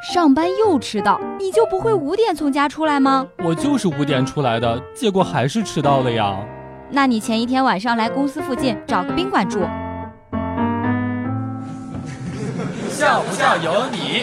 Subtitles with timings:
[0.00, 3.26] 上班又迟到，你就不会五点从家出来吗？
[3.38, 6.38] 我就是五点出来的，结果还是迟到了呀。
[6.90, 9.60] 那你前一天晚上来公司附近找个宾馆住。
[12.88, 14.22] 笑不笑由你。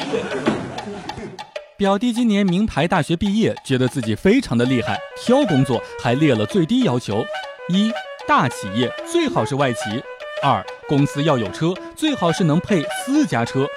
[1.77, 7.21] 表弟今年名牌大学毕业，觉得自己非常的厉害，挑工作还列了最低要求：
[7.67, 7.91] 一
[8.25, 10.01] 大企业最好是外企；
[10.41, 13.67] 二公司要有车，最好是能配私家车。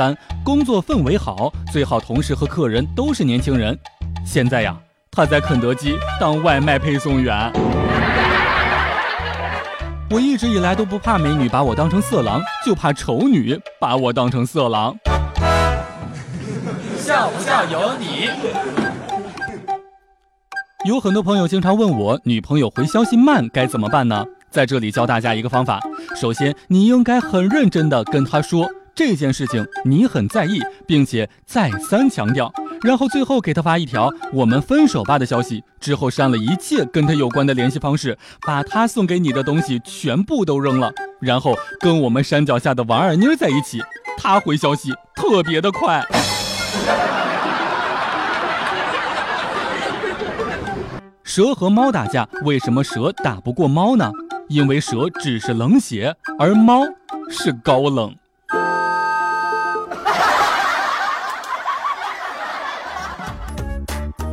[0.00, 3.78] 三，工作氛围好，最好同事和客人都是年轻人。
[4.24, 4.74] 现在呀，
[5.10, 7.52] 他在肯德基当外卖配送员。
[10.10, 14.96] 我一直以来都不怕美女把我当成色狼，就怕丑女把我当成色狼。
[16.96, 18.30] 笑不笑由你。
[20.86, 24.24] 有很多朋友经常问我，女朋友回消息慢该怎么办呢？
[24.50, 25.78] 在这里教大家一个方法，
[26.18, 28.66] 首先你应该很认真的跟她说。
[28.94, 38.16] 这件事情你很在意，并且再三强调，然后最后给他发一条“我们分手吧”的消息，之后删了一切跟他有关的联系方式，
[38.46, 43.80] 把他送给你的东西全部都扔了，然后跟我们山脚下的王二妮在一起。
[44.18, 46.04] 他回消息特别的快。
[51.24, 54.10] 蛇和猫打架，为什么蛇打不过猫呢？
[54.48, 56.82] 因为蛇只是冷血，而猫
[57.30, 58.12] 是高冷。